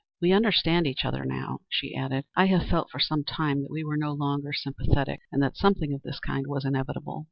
[0.19, 2.25] "We understand each other now," she added.
[2.35, 5.93] "I have felt for some time that we were no longer sympathetic; and that something
[5.93, 7.19] of this kind was inevitable.